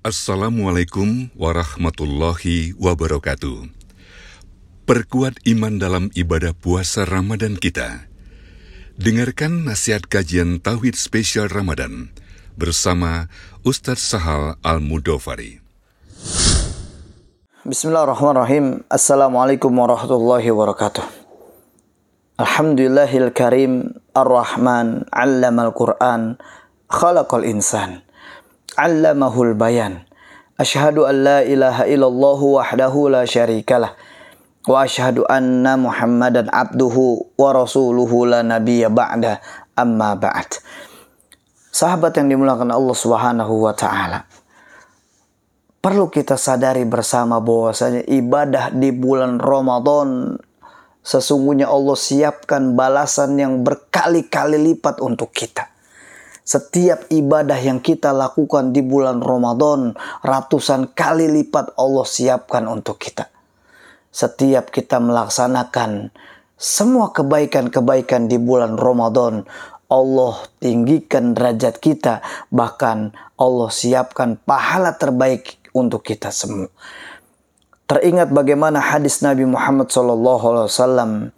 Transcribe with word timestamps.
Assalamualaikum 0.00 1.28
warahmatullahi 1.36 2.72
wabarakatuh. 2.80 3.68
Perkuat 4.88 5.36
iman 5.44 5.76
dalam 5.76 6.08
ibadah 6.16 6.56
puasa 6.56 7.04
Ramadan 7.04 7.60
kita. 7.60 8.08
Dengarkan 8.96 9.68
nasihat 9.68 10.08
kajian 10.08 10.56
Tauhid 10.64 10.96
Spesial 10.96 11.52
Ramadan 11.52 12.16
bersama 12.56 13.28
Ustadz 13.60 14.00
Sahal 14.00 14.56
Al-Mudofari. 14.64 15.60
Bismillahirrahmanirrahim. 17.68 18.80
Assalamualaikum 18.88 19.68
warahmatullahi 19.68 20.48
wabarakatuh. 20.48 21.04
Alhamdulillahil 22.40 23.36
karim 23.36 24.00
ar-Rahman 24.16 25.04
'allamal 25.12 25.76
Qur'an 25.76 26.40
khalaqal 26.88 27.44
insan. 27.44 28.00
Allamahul 28.80 29.52
bayan. 29.52 30.08
Ashhadu 30.56 31.04
an 31.04 31.20
la 31.20 31.38
ilaha 31.44 31.84
illallah 31.84 32.40
wahdahu 32.40 33.12
la 33.12 33.28
syarikalah. 33.28 33.92
Wa 34.64 34.88
ashhadu 34.88 35.28
anna 35.28 35.76
Muhammadan 35.76 36.48
abduhu 36.48 37.28
wa 37.36 37.52
rasuluhu 37.52 38.24
la 38.24 38.40
nabiyya 38.40 38.88
ba'da 38.88 39.44
amma 39.76 40.16
ba'd. 40.16 40.64
Sahabat 41.68 42.16
yang 42.16 42.32
dimulakan 42.32 42.72
Allah 42.72 42.96
Subhanahu 42.96 43.68
wa 43.68 43.76
taala. 43.76 44.24
Perlu 45.84 46.08
kita 46.08 46.40
sadari 46.40 46.88
bersama 46.88 47.36
bahwasanya 47.36 48.08
ibadah 48.08 48.72
di 48.72 48.96
bulan 48.96 49.36
Ramadan 49.36 50.40
sesungguhnya 51.04 51.68
Allah 51.68 51.96
siapkan 52.00 52.76
balasan 52.76 53.36
yang 53.36 53.60
berkali-kali 53.60 54.56
lipat 54.72 55.04
untuk 55.04 55.36
kita. 55.36 55.68
Setiap 56.50 57.06
ibadah 57.14 57.54
yang 57.62 57.78
kita 57.78 58.10
lakukan 58.10 58.74
di 58.74 58.82
bulan 58.82 59.22
Ramadan, 59.22 59.94
ratusan 60.26 60.90
kali 60.98 61.30
lipat 61.30 61.78
Allah 61.78 62.02
siapkan 62.02 62.66
untuk 62.66 62.98
kita. 62.98 63.30
Setiap 64.10 64.74
kita 64.74 64.98
melaksanakan 64.98 66.10
semua 66.58 67.14
kebaikan-kebaikan 67.14 68.26
di 68.26 68.42
bulan 68.42 68.74
Ramadan, 68.74 69.46
Allah 69.86 70.42
tinggikan 70.58 71.38
derajat 71.38 71.78
kita, 71.78 72.18
bahkan 72.50 73.14
Allah 73.38 73.70
siapkan 73.70 74.34
pahala 74.42 74.98
terbaik 74.98 75.54
untuk 75.70 76.02
kita 76.02 76.34
semua. 76.34 76.66
Teringat 77.86 78.34
bagaimana 78.34 78.82
hadis 78.82 79.22
Nabi 79.22 79.46
Muhammad 79.46 79.86
SAW, 79.86 81.30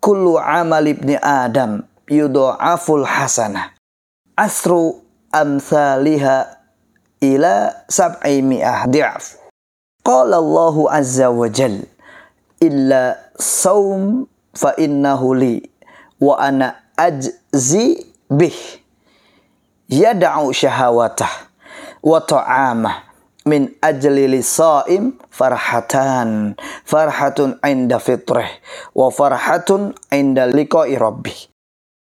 Kullu 0.00 0.40
amal 0.40 0.88
ibni 0.88 1.20
Adam 1.20 1.84
yudo'aful 2.08 3.04
hasanah 3.04 3.83
asru 4.36 5.02
amthaliha 5.32 6.46
ila 7.22 7.74
sab'i 7.88 8.42
mi'ah 8.42 8.86
di'af. 8.86 9.38
Qala 10.04 10.36
Allahu 10.36 10.90
azza 10.90 11.32
wa 11.32 11.48
jal 11.48 11.80
illa 12.60 13.16
saum 13.38 14.28
fa 14.52 14.76
innahu 14.76 15.34
li 15.34 15.64
wa 16.20 16.38
ana 16.38 16.76
ajzi 16.96 18.04
bih 18.30 18.56
yad'u 19.88 20.52
syahawatah 20.52 21.50
wa 22.04 22.20
ta'amah 22.20 23.14
min 23.44 23.68
ajli 23.80 24.28
lisaim 24.28 25.16
farhatan 25.28 26.56
farhatun 26.84 27.60
inda 27.64 28.00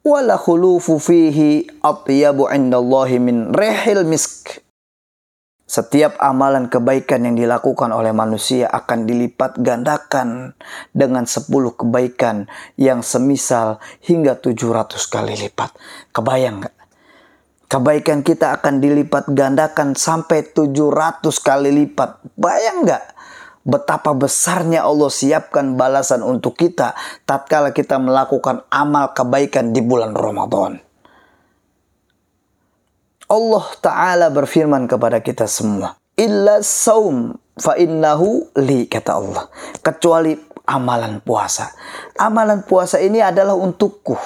wala 0.00 0.40
khulufu 0.40 0.96
fihi 0.96 1.68
atyabu 1.84 2.48
indallahi 2.48 3.20
min 3.20 3.52
rehil 3.52 4.04
misk. 4.08 4.60
Setiap 5.70 6.18
amalan 6.18 6.66
kebaikan 6.66 7.30
yang 7.30 7.38
dilakukan 7.38 7.94
oleh 7.94 8.10
manusia 8.10 8.66
akan 8.66 9.06
dilipat 9.06 9.54
gandakan 9.62 10.58
dengan 10.90 11.30
10 11.30 11.46
kebaikan 11.78 12.50
yang 12.74 13.06
semisal 13.06 13.78
hingga 14.02 14.34
700 14.34 14.98
kali 15.06 15.38
lipat. 15.46 15.70
Kebayang 16.10 16.66
nggak? 16.66 16.76
Kebaikan 17.70 18.26
kita 18.26 18.58
akan 18.58 18.82
dilipat 18.82 19.30
gandakan 19.30 19.94
sampai 19.94 20.42
700 20.42 21.22
kali 21.38 21.70
lipat. 21.70 22.18
Bayang 22.34 22.82
nggak? 22.82 23.04
Betapa 23.70 24.10
besarnya 24.10 24.82
Allah 24.82 25.06
siapkan 25.06 25.78
balasan 25.78 26.26
untuk 26.26 26.58
kita 26.58 26.98
tatkala 27.22 27.70
kita 27.70 28.02
melakukan 28.02 28.66
amal 28.74 29.14
kebaikan 29.14 29.70
di 29.70 29.78
bulan 29.78 30.10
Ramadan. 30.10 30.82
Allah 33.30 33.66
Ta'ala 33.78 34.26
berfirman 34.34 34.90
kepada 34.90 35.22
kita 35.22 35.46
semua. 35.46 35.94
Illa 36.18 36.58
saum 36.66 37.38
fa 37.54 37.78
innahu 37.78 38.50
li 38.58 38.90
kata 38.90 39.10
Allah. 39.14 39.46
Kecuali 39.78 40.34
amalan 40.66 41.22
puasa. 41.22 41.70
Amalan 42.18 42.66
puasa 42.66 42.98
ini 42.98 43.22
adalah 43.22 43.54
untukku. 43.54 44.18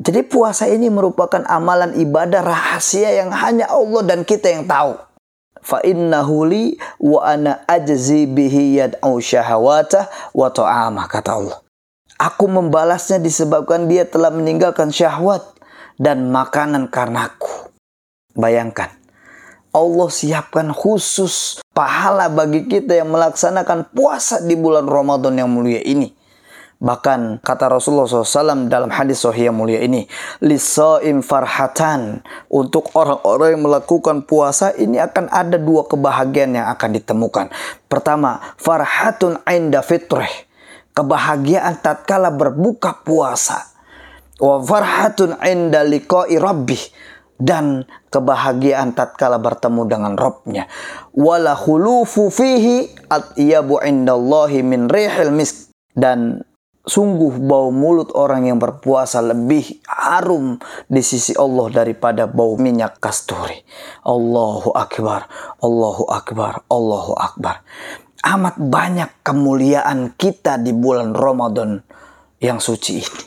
Jadi 0.00 0.24
puasa 0.24 0.64
ini 0.64 0.88
merupakan 0.88 1.44
amalan 1.44 1.92
ibadah 1.92 2.40
rahasia 2.40 3.20
yang 3.20 3.36
hanya 3.36 3.68
Allah 3.68 4.00
dan 4.08 4.24
kita 4.24 4.48
yang 4.48 4.64
tahu 4.64 4.96
fa 5.60 5.84
innahu 5.84 6.48
li 6.48 6.74
wa 7.00 7.24
ana 7.24 7.64
ajzi 7.64 8.28
bihi 8.28 8.76
yad'u 8.76 9.16
syahawatah 9.18 10.36
wa 10.36 10.48
ta'amah 10.52 11.08
kata 11.08 11.30
Allah. 11.32 11.58
Aku 12.20 12.52
membalasnya 12.52 13.16
disebabkan 13.16 13.88
dia 13.88 14.04
telah 14.04 14.28
meninggalkan 14.28 14.92
syahwat 14.92 15.40
dan 15.96 16.28
makanan 16.28 16.92
karenaku. 16.92 17.72
Bayangkan, 18.36 18.92
Allah 19.72 20.08
siapkan 20.12 20.68
khusus 20.76 21.64
pahala 21.72 22.28
bagi 22.28 22.68
kita 22.68 23.00
yang 23.00 23.08
melaksanakan 23.08 23.88
puasa 23.96 24.44
di 24.44 24.52
bulan 24.52 24.84
Ramadan 24.84 25.40
yang 25.40 25.48
mulia 25.48 25.80
ini. 25.80 26.19
Bahkan 26.80 27.44
kata 27.44 27.68
Rasulullah 27.68 28.08
SAW 28.08 28.72
dalam 28.72 28.88
hadis 28.88 29.20
sahih 29.20 29.52
yang 29.52 29.56
mulia 29.60 29.84
ini, 29.84 30.08
lisaim 30.40 31.20
farhatan 31.20 32.24
untuk 32.48 32.88
orang-orang 32.96 33.60
yang 33.60 33.68
melakukan 33.68 34.24
puasa 34.24 34.72
ini 34.72 34.96
akan 34.96 35.28
ada 35.28 35.60
dua 35.60 35.84
kebahagiaan 35.84 36.56
yang 36.56 36.72
akan 36.72 36.90
ditemukan. 36.96 37.52
Pertama, 37.84 38.40
farhatun 38.56 39.44
inda 39.44 39.84
fitrih, 39.84 40.32
kebahagiaan 40.96 41.84
tatkala 41.84 42.32
berbuka 42.32 43.04
puasa. 43.04 43.60
Wa 44.40 44.56
farhatun 44.64 45.36
inda 45.44 45.84
liqa'i 45.84 46.40
rabbih 46.40 46.80
dan 47.36 47.84
kebahagiaan 48.08 48.96
tatkala 48.96 49.36
bertemu 49.36 49.84
dengan 49.84 50.16
Robnya. 50.16 50.64
Wala 51.12 51.52
khulufu 51.60 52.32
fihi 52.32 52.88
atyabu 53.12 53.84
indallahi 53.84 54.64
min 54.64 54.88
rihil 54.88 55.28
misk 55.28 55.68
dan 55.92 56.40
Sungguh 56.80 57.36
bau 57.44 57.68
mulut 57.68 58.08
orang 58.16 58.48
yang 58.48 58.56
berpuasa 58.56 59.20
lebih 59.20 59.84
harum 59.84 60.56
di 60.88 61.04
sisi 61.04 61.36
Allah 61.36 61.68
daripada 61.68 62.24
bau 62.24 62.56
minyak 62.56 62.96
kasturi. 62.96 63.60
Allahu 64.00 64.72
Akbar, 64.72 65.28
Allahu 65.60 66.08
Akbar, 66.08 66.64
Allahu 66.72 67.12
Akbar. 67.20 67.60
Amat 68.24 68.56
banyak 68.56 69.12
kemuliaan 69.20 70.16
kita 70.16 70.56
di 70.56 70.72
bulan 70.72 71.12
Ramadan 71.12 71.84
yang 72.40 72.56
suci 72.64 73.04
ini. 73.04 73.22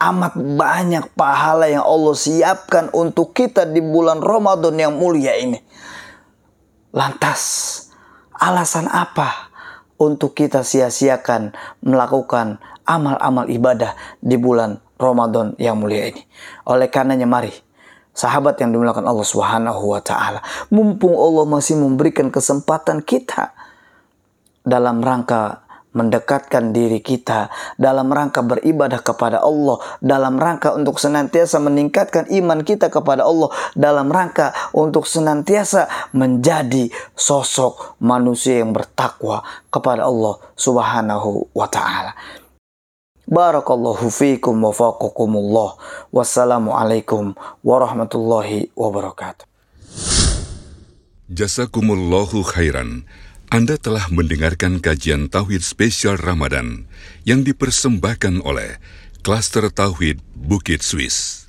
Amat 0.00 0.36
banyak 0.36 1.12
pahala 1.12 1.68
yang 1.68 1.84
Allah 1.84 2.16
siapkan 2.16 2.88
untuk 2.96 3.36
kita 3.36 3.68
di 3.68 3.84
bulan 3.84 4.24
Ramadan 4.24 4.80
yang 4.80 4.96
mulia 4.96 5.36
ini. 5.36 5.60
Lantas, 6.96 7.42
alasan 8.40 8.88
apa 8.88 9.53
untuk 9.98 10.34
kita 10.34 10.66
sia-siakan 10.66 11.54
melakukan 11.82 12.60
amal-amal 12.84 13.48
ibadah 13.48 13.96
di 14.20 14.36
bulan 14.36 14.78
Ramadan 15.00 15.56
yang 15.56 15.80
mulia 15.80 16.12
ini. 16.12 16.22
Oleh 16.68 16.92
karenanya 16.92 17.26
mari 17.26 17.50
sahabat 18.14 18.60
yang 18.62 18.70
dimuliakan 18.70 19.04
Allah 19.08 19.26
Subhanahu 19.26 19.82
wa 19.90 20.00
taala, 20.04 20.40
mumpung 20.70 21.18
Allah 21.18 21.44
masih 21.48 21.80
memberikan 21.80 22.30
kesempatan 22.30 23.02
kita 23.02 23.50
dalam 24.64 25.02
rangka 25.02 25.63
mendekatkan 25.94 26.74
diri 26.74 27.00
kita 27.00 27.48
dalam 27.78 28.10
rangka 28.10 28.42
beribadah 28.42 29.00
kepada 29.00 29.40
Allah, 29.40 29.78
dalam 30.02 30.36
rangka 30.36 30.74
untuk 30.74 30.98
senantiasa 30.98 31.62
meningkatkan 31.62 32.28
iman 32.28 32.60
kita 32.66 32.90
kepada 32.90 33.24
Allah, 33.24 33.48
dalam 33.78 34.10
rangka 34.10 34.52
untuk 34.74 35.06
senantiasa 35.06 36.12
menjadi 36.12 36.90
sosok 37.14 37.96
manusia 38.02 38.60
yang 38.60 38.74
bertakwa 38.74 39.46
kepada 39.70 40.04
Allah 40.04 40.36
Subhanahu 40.58 41.48
wa 41.54 41.70
taala. 41.70 42.12
Barakallahu 43.24 44.12
fiikum 44.12 44.52
wa 44.60 44.68
faqakumullah. 44.68 45.80
Wassalamualaikum 46.12 47.32
warahmatullahi 47.64 48.68
wabarakatuh. 48.76 49.48
Jazakumullahu 51.32 52.44
khairan. 52.44 53.08
Anda 53.54 53.78
telah 53.78 54.10
mendengarkan 54.10 54.82
kajian 54.82 55.30
Tauhid 55.30 55.62
spesial 55.62 56.18
Ramadan 56.18 56.90
yang 57.22 57.46
dipersembahkan 57.46 58.42
oleh 58.42 58.82
Klaster 59.22 59.70
Tauhid 59.70 60.18
Bukit 60.34 60.82
Swiss. 60.82 61.43